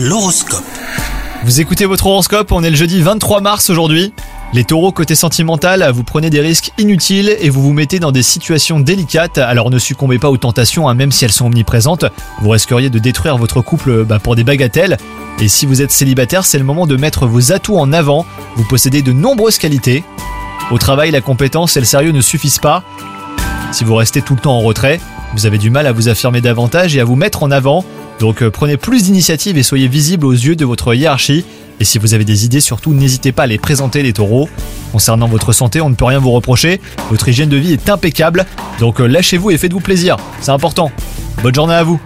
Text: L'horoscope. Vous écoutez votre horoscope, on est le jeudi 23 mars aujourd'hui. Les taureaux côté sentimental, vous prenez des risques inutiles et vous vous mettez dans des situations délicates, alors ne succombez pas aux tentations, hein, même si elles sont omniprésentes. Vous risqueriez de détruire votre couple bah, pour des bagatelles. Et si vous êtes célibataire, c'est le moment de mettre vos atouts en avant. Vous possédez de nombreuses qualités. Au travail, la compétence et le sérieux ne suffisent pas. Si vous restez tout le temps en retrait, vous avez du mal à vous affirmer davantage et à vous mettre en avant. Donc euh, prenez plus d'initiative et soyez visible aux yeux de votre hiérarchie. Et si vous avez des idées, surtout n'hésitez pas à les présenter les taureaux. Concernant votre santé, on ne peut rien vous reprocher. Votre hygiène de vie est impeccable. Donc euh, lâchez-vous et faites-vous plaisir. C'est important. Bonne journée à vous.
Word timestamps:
L'horoscope. 0.00 0.62
Vous 1.44 1.60
écoutez 1.60 1.84
votre 1.84 2.06
horoscope, 2.06 2.52
on 2.52 2.62
est 2.62 2.70
le 2.70 2.76
jeudi 2.76 3.02
23 3.02 3.40
mars 3.40 3.68
aujourd'hui. 3.68 4.14
Les 4.52 4.62
taureaux 4.62 4.92
côté 4.92 5.16
sentimental, 5.16 5.90
vous 5.92 6.04
prenez 6.04 6.30
des 6.30 6.40
risques 6.40 6.70
inutiles 6.78 7.36
et 7.40 7.50
vous 7.50 7.60
vous 7.60 7.72
mettez 7.72 7.98
dans 7.98 8.12
des 8.12 8.22
situations 8.22 8.78
délicates, 8.78 9.38
alors 9.38 9.72
ne 9.72 9.78
succombez 9.80 10.20
pas 10.20 10.30
aux 10.30 10.36
tentations, 10.36 10.88
hein, 10.88 10.94
même 10.94 11.10
si 11.10 11.24
elles 11.24 11.32
sont 11.32 11.46
omniprésentes. 11.46 12.04
Vous 12.40 12.50
risqueriez 12.50 12.90
de 12.90 13.00
détruire 13.00 13.38
votre 13.38 13.60
couple 13.60 14.04
bah, 14.04 14.20
pour 14.20 14.36
des 14.36 14.44
bagatelles. 14.44 14.98
Et 15.40 15.48
si 15.48 15.66
vous 15.66 15.82
êtes 15.82 15.90
célibataire, 15.90 16.44
c'est 16.44 16.58
le 16.58 16.64
moment 16.64 16.86
de 16.86 16.96
mettre 16.96 17.26
vos 17.26 17.50
atouts 17.50 17.76
en 17.76 17.92
avant. 17.92 18.24
Vous 18.54 18.64
possédez 18.68 19.02
de 19.02 19.10
nombreuses 19.10 19.58
qualités. 19.58 20.04
Au 20.70 20.78
travail, 20.78 21.10
la 21.10 21.22
compétence 21.22 21.76
et 21.76 21.80
le 21.80 21.86
sérieux 21.86 22.12
ne 22.12 22.20
suffisent 22.20 22.60
pas. 22.60 22.84
Si 23.72 23.82
vous 23.82 23.96
restez 23.96 24.22
tout 24.22 24.36
le 24.36 24.40
temps 24.40 24.58
en 24.58 24.60
retrait, 24.60 25.00
vous 25.34 25.44
avez 25.44 25.58
du 25.58 25.70
mal 25.70 25.88
à 25.88 25.92
vous 25.92 26.08
affirmer 26.08 26.40
davantage 26.40 26.96
et 26.96 27.00
à 27.00 27.04
vous 27.04 27.16
mettre 27.16 27.42
en 27.42 27.50
avant. 27.50 27.84
Donc 28.20 28.42
euh, 28.42 28.50
prenez 28.50 28.76
plus 28.76 29.04
d'initiative 29.04 29.58
et 29.58 29.62
soyez 29.62 29.88
visible 29.88 30.26
aux 30.26 30.32
yeux 30.32 30.56
de 30.56 30.64
votre 30.64 30.94
hiérarchie. 30.94 31.44
Et 31.80 31.84
si 31.84 31.98
vous 31.98 32.14
avez 32.14 32.24
des 32.24 32.44
idées, 32.44 32.60
surtout 32.60 32.92
n'hésitez 32.92 33.30
pas 33.30 33.44
à 33.44 33.46
les 33.46 33.58
présenter 33.58 34.02
les 34.02 34.12
taureaux. 34.12 34.48
Concernant 34.90 35.28
votre 35.28 35.52
santé, 35.52 35.80
on 35.80 35.90
ne 35.90 35.94
peut 35.94 36.06
rien 36.06 36.18
vous 36.18 36.32
reprocher. 36.32 36.80
Votre 37.10 37.28
hygiène 37.28 37.48
de 37.48 37.56
vie 37.56 37.72
est 37.72 37.88
impeccable. 37.88 38.46
Donc 38.80 39.00
euh, 39.00 39.06
lâchez-vous 39.06 39.50
et 39.50 39.58
faites-vous 39.58 39.80
plaisir. 39.80 40.16
C'est 40.40 40.50
important. 40.50 40.90
Bonne 41.42 41.54
journée 41.54 41.74
à 41.74 41.84
vous. 41.84 42.00